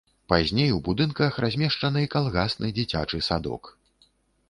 [0.31, 3.75] Пазней у будынках размешчаны калгасны дзіцячы садок.